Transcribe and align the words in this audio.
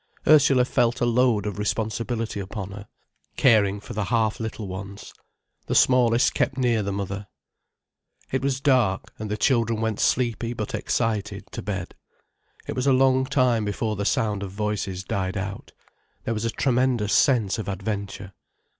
Ursula 0.25 0.65
felt 0.65 0.99
a 0.99 1.05
load 1.05 1.45
of 1.45 1.59
responsibility 1.59 2.39
upon 2.39 2.71
her, 2.71 2.87
caring 3.37 3.79
for 3.79 3.93
the 3.93 4.05
half 4.05 4.39
little 4.39 4.67
ones. 4.67 5.13
The 5.67 5.75
smallest 5.75 6.33
kept 6.33 6.57
near 6.57 6.81
the 6.81 6.91
mother. 6.91 7.27
It 8.31 8.41
was 8.41 8.59
dark, 8.59 9.13
and 9.19 9.29
the 9.29 9.37
children 9.37 9.79
went 9.79 9.99
sleepy 9.99 10.53
but 10.53 10.73
excited 10.73 11.51
to 11.51 11.61
bed. 11.61 11.93
It 12.65 12.73
was 12.75 12.87
a 12.87 12.93
long 12.93 13.25
time 13.27 13.63
before 13.63 13.95
the 13.95 14.03
sound 14.05 14.41
of 14.41 14.49
voices 14.49 15.03
died 15.03 15.37
out. 15.37 15.71
There 16.23 16.33
was 16.33 16.45
a 16.45 16.49
tremendous 16.49 17.13
sense 17.13 17.59
of 17.59 17.67
adventure. 17.69 18.33